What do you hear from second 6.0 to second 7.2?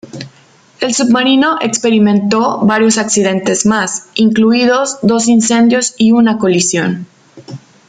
una colisión.